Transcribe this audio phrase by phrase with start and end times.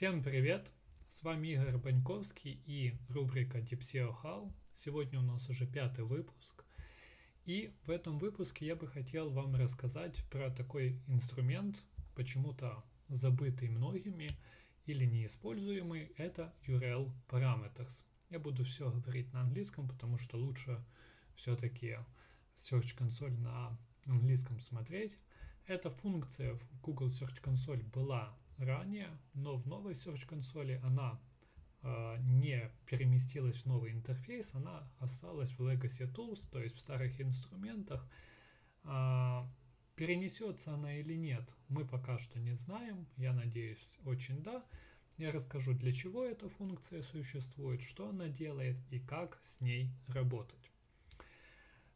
[0.00, 0.72] Всем привет!
[1.10, 4.50] С вами Игорь Баньковский и рубрика Deep SEO How.
[4.74, 6.64] Сегодня у нас уже пятый выпуск.
[7.44, 11.76] И в этом выпуске я бы хотел вам рассказать про такой инструмент,
[12.14, 14.28] почему-то забытый многими
[14.86, 18.02] или неиспользуемый, это URL Parameters.
[18.30, 20.82] Я буду все говорить на английском, потому что лучше
[21.34, 21.98] все-таки
[22.56, 25.18] Search консоль на английском смотреть.
[25.66, 31.20] Эта функция в Google Search Console была ранее, но в новой Search консоли она
[31.82, 37.20] э, не переместилась в новый интерфейс, она осталась в Legacy Tools, то есть в старых
[37.20, 38.06] инструментах.
[38.84, 39.42] Э,
[39.96, 43.06] перенесется она или нет, мы пока что не знаем.
[43.16, 44.64] Я надеюсь, очень да.
[45.16, 50.70] Я расскажу, для чего эта функция существует, что она делает и как с ней работать.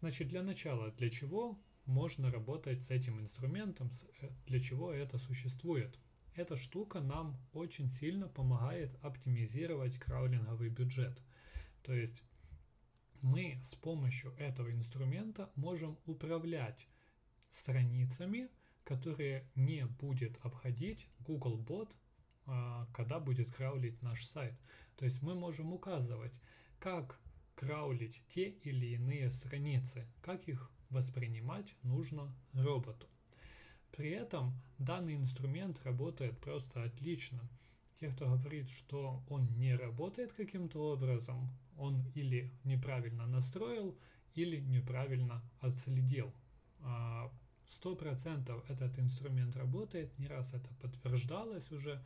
[0.00, 3.90] Значит, для начала, для чего можно работать с этим инструментом,
[4.20, 5.98] э, для чего это существует–
[6.38, 11.20] эта штука нам очень сильно помогает оптимизировать краулинговый бюджет.
[11.82, 12.22] То есть
[13.22, 16.86] мы с помощью этого инструмента можем управлять
[17.50, 18.48] страницами,
[18.84, 21.90] которые не будет обходить Googlebot,
[22.46, 24.54] а, когда будет краулить наш сайт.
[24.96, 26.40] То есть мы можем указывать,
[26.78, 27.18] как
[27.56, 33.08] краулить те или иные страницы, как их воспринимать нужно роботу.
[33.92, 37.40] При этом данный инструмент работает просто отлично.
[38.00, 43.98] Те, кто говорит, что он не работает каким-то образом, он или неправильно настроил,
[44.34, 46.32] или неправильно отследил.
[46.80, 47.32] А,
[47.68, 52.02] сто процентов этот инструмент работает, не раз это подтверждалось уже,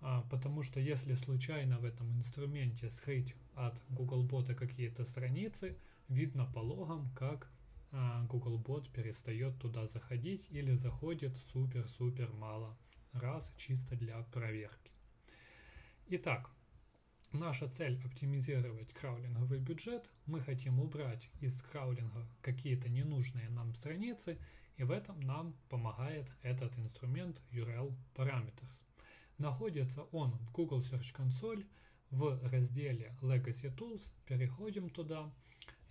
[0.00, 6.58] а, потому что если случайно в этом инструменте скрыть от Googlebot какие-то страницы, видно по
[6.58, 7.50] логам, как
[7.92, 12.76] Googlebot перестает туда заходить или заходит супер-супер мало
[13.12, 14.90] раз чисто для проверки.
[16.08, 16.50] Итак,
[17.32, 20.10] наша цель оптимизировать краулинговый бюджет.
[20.26, 24.38] Мы хотим убрать из краулинга какие-то ненужные нам страницы,
[24.76, 28.80] и в этом нам помогает этот инструмент URL Parameters.
[29.38, 31.66] Находится он в Google Search Console
[32.10, 34.10] в разделе Legacy Tools.
[34.26, 35.32] Переходим туда.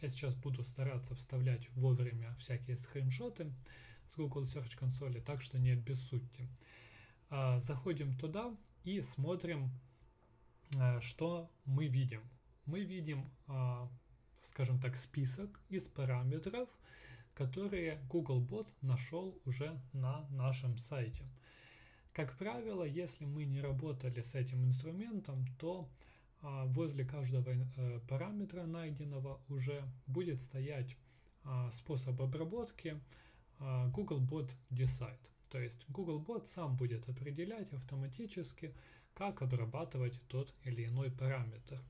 [0.02, 3.52] Я сейчас буду стараться вставлять вовремя всякие скриншоты
[4.08, 6.48] с Google Search консоли, так что не обессудьте.
[7.30, 9.72] А, заходим туда и смотрим,
[10.78, 12.22] а, что мы видим.
[12.66, 13.90] Мы видим, а,
[14.42, 16.68] скажем так, список из параметров,
[17.34, 21.24] которые Googlebot нашел уже на нашем сайте.
[22.14, 26.15] Как правило, если мы не работали с этим инструментом, то а,
[26.66, 30.98] возле каждого э, параметра найденного уже будет стоять
[31.44, 33.00] а, способ обработки
[33.60, 35.30] а, Googlebot Decide.
[35.50, 38.74] То есть Googlebot сам будет определять автоматически,
[39.14, 41.82] как обрабатывать тот или иной параметр.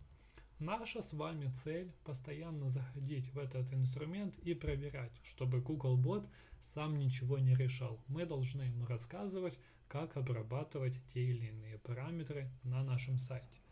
[0.60, 6.28] Наша с вами цель постоянно заходить в этот инструмент и проверять, чтобы Googlebot
[6.60, 8.00] сам ничего не решал.
[8.08, 13.65] Мы должны ему рассказывать, как обрабатывать те или иные параметры на нашем сайте.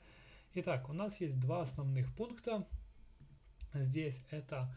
[0.56, 2.68] Итак, у нас есть два основных пункта.
[3.74, 4.72] Здесь это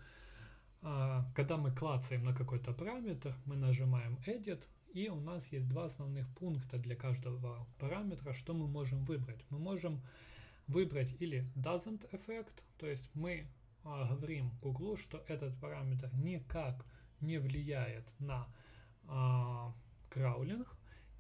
[0.81, 5.85] а, когда мы клацаем на какой-то параметр, мы нажимаем Edit, и у нас есть два
[5.85, 9.45] основных пункта для каждого параметра, что мы можем выбрать.
[9.51, 10.01] Мы можем
[10.67, 13.47] выбрать или doesn't effect, то есть мы
[13.85, 16.87] а, говорим Google, что этот параметр никак
[17.21, 18.49] не влияет на
[19.09, 19.75] а,
[20.09, 20.75] краулинг,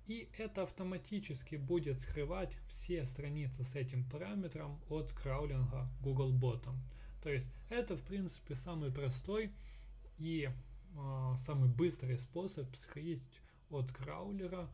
[0.07, 6.69] и это автоматически будет скрывать все страницы с этим параметром от краулинга Googlebot.
[7.23, 9.51] То есть это в принципе самый простой
[10.19, 10.49] и
[10.95, 13.23] э, самый быстрый способ скрыть
[13.71, 14.71] от краулера.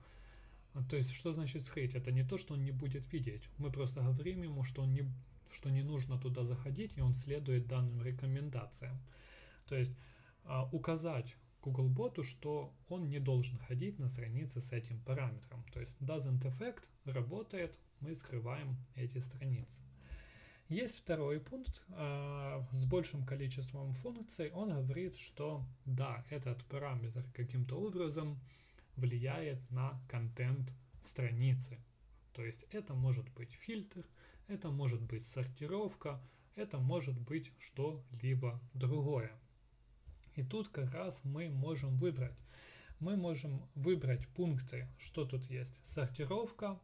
[0.90, 1.94] То есть что значит скрыть?
[1.94, 3.48] Это не то, что он не будет видеть.
[3.58, 5.04] Мы просто говорим ему, что, он не,
[5.50, 8.98] что не нужно туда заходить, и он следует данным рекомендациям.
[9.66, 9.92] То есть
[10.44, 15.64] э, указать Googlebot, что он не должен ходить на страницы с этим параметром.
[15.72, 19.80] То есть doesn't effect работает, мы скрываем эти страницы.
[20.68, 24.50] Есть второй пункт э, с большим количеством функций.
[24.52, 28.40] Он говорит, что да, этот параметр каким-то образом
[28.96, 30.72] влияет на контент
[31.04, 31.78] страницы.
[32.32, 34.06] То есть это может быть фильтр,
[34.48, 36.20] это может быть сортировка,
[36.56, 39.32] это может быть что-либо другое.
[40.34, 42.36] И тут как раз мы можем выбрать.
[43.00, 45.78] Мы можем выбрать пункты, что тут есть.
[45.84, 46.80] Сортировка,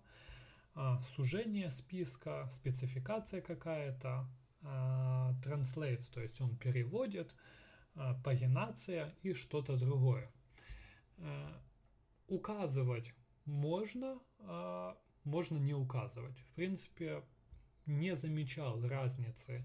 [0.74, 4.28] а, сужение списка, спецификация какая-то,
[4.62, 7.34] а, translates, то есть он переводит,
[7.94, 10.30] а, пагинация и что-то другое.
[12.28, 13.12] Указывать
[13.44, 14.18] можно
[15.28, 16.38] можно не указывать.
[16.38, 17.22] В принципе,
[17.86, 19.62] не замечал разницы э,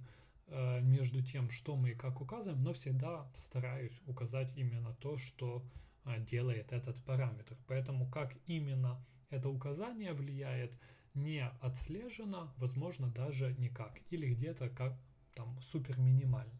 [0.47, 5.65] между тем, что мы и как указываем, но всегда стараюсь указать именно то, что
[6.05, 7.57] э, делает этот параметр.
[7.67, 10.77] Поэтому как именно это указание влияет,
[11.13, 13.99] не отслежено, возможно, даже никак.
[14.09, 14.93] Или где-то как
[15.33, 16.59] там супер минимально.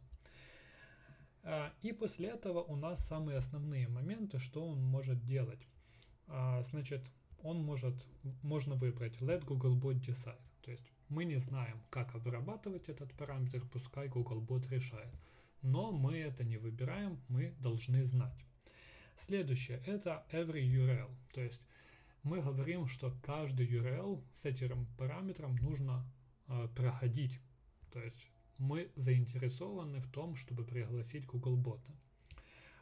[1.43, 5.67] Э, и после этого у нас самые основные моменты, что он может делать.
[6.61, 7.03] Значит,
[7.43, 7.93] он может,
[8.41, 10.39] можно выбрать let Googlebot decide.
[10.61, 15.13] То есть мы не знаем, как обрабатывать этот параметр, пускай Googlebot решает.
[15.61, 18.45] Но мы это не выбираем, мы должны знать.
[19.17, 21.09] Следующее это every URL.
[21.33, 21.61] То есть
[22.23, 26.05] мы говорим, что каждый URL с этим параметром нужно
[26.47, 27.39] э, проходить.
[27.91, 28.27] То есть
[28.57, 31.81] мы заинтересованы в том, чтобы пригласить Googlebot.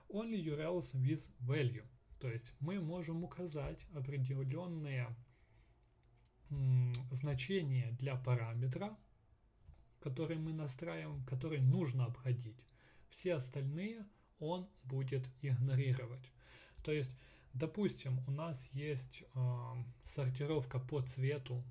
[0.09, 1.85] Only URLs with value.
[2.19, 5.07] То есть мы можем указать определенные
[7.11, 8.97] значения для параметра,
[9.99, 12.65] который мы настраиваем, который нужно обходить.
[13.09, 14.05] Все остальные
[14.39, 16.31] он будет игнорировать.
[16.83, 17.11] То есть,
[17.53, 21.63] допустим, у нас есть э, сортировка по цвету,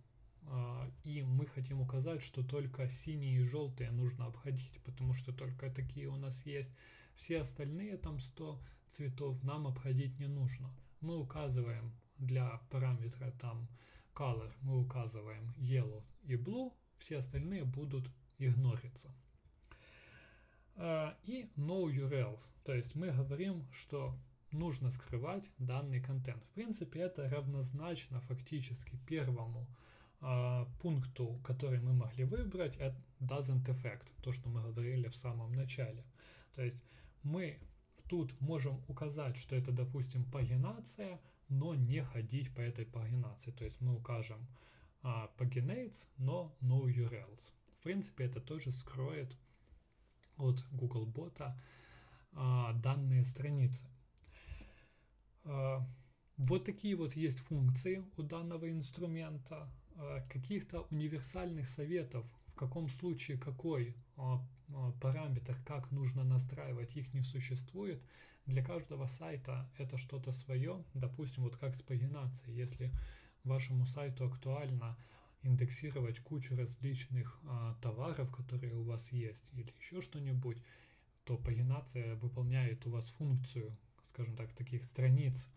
[0.43, 5.71] э, и мы хотим указать, что только синие и желтые нужно обходить, потому что только
[5.71, 6.71] такие у нас есть.
[7.17, 10.71] Все остальные там 100 цветов нам обходить не нужно.
[11.01, 13.69] Мы указываем для параметра там
[14.15, 19.11] color, мы указываем yellow и blue, все остальные будут игнориться.
[20.77, 24.15] А, и no URLs, то есть мы говорим, что
[24.53, 26.43] нужно скрывать данный контент.
[26.45, 29.67] В принципе, это равнозначно фактически первому
[30.21, 35.53] э, пункту, который мы могли выбрать, это doesn't affect, то, что мы говорили в самом
[35.53, 36.05] начале.
[36.55, 36.83] То есть
[37.23, 37.59] мы
[38.09, 43.51] тут можем указать, что это, допустим, пагинация, но не ходить по этой пагинации.
[43.51, 44.47] То есть мы укажем
[45.03, 47.53] а, paginates, но no URLs.
[47.79, 49.37] В принципе, это тоже скроет
[50.39, 51.53] от Googlebot
[52.33, 53.85] а, данные страницы.
[55.45, 55.87] А,
[56.39, 59.69] вот такие вот есть функции у данного инструмента.
[60.01, 64.41] А, каких-то универсальных советов, в каком случае какой а,
[65.01, 68.03] параметр, как нужно настраивать, их не существует.
[68.47, 70.85] Для каждого сайта это что-то свое.
[70.95, 72.57] Допустим, вот как с пагинацией.
[72.57, 72.91] Если
[73.45, 74.97] вашему сайту актуально
[75.43, 80.63] индексировать кучу различных а, товаров, которые у вас есть, или еще что-нибудь,
[81.25, 83.77] то пагинация выполняет у вас функцию,
[84.09, 85.49] скажем так, таких страниц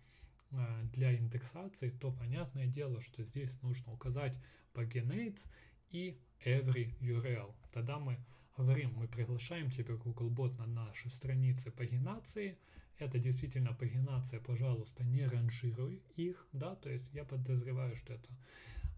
[0.52, 4.38] а, для индексации, то понятное дело, что здесь нужно указать
[4.74, 5.50] paginates
[5.90, 7.54] и every URL.
[7.72, 8.18] Тогда мы
[8.58, 12.58] говорим, мы приглашаем тебя, Googlebot, на наши страницы пагинации.
[13.00, 18.30] Это действительно пагинация, пожалуйста, не ранжируй их, да, то есть я подозреваю, что это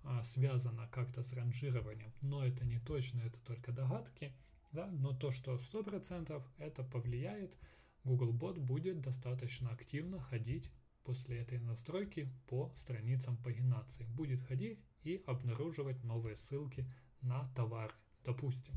[0.03, 4.33] а, связано как-то с ранжированием, но это не точно, это только догадки,
[4.73, 7.57] да, но то, что 100% это повлияет,
[8.03, 10.71] Googlebot будет достаточно активно ходить
[11.03, 14.05] после этой настройки по страницам пагинации.
[14.05, 16.85] Будет ходить и обнаруживать новые ссылки
[17.21, 17.93] на товары,
[18.23, 18.75] допустим.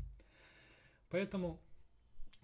[1.09, 1.61] Поэтому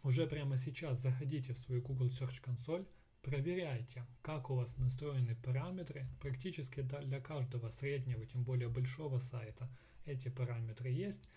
[0.04, 2.86] уже прямо сейчас заходите в свою Google Search консоль,
[3.22, 6.08] проверяйте, как у вас настроены параметры.
[6.20, 9.68] Практически для каждого среднего, тем более большого сайта
[10.06, 11.30] эти параметры есть.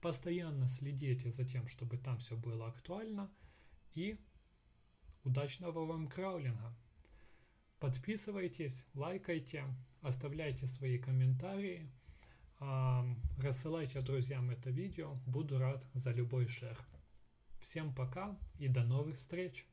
[0.00, 3.30] Постоянно следите за тем, чтобы там все было актуально.
[3.94, 4.18] И
[5.24, 6.76] удачного вам краулинга!
[7.78, 9.64] Подписывайтесь, лайкайте,
[10.00, 11.90] оставляйте свои комментарии.
[12.58, 16.78] Рассылайте друзьям это видео, буду рад за любой шер.
[17.60, 19.66] Всем пока и до новых встреч!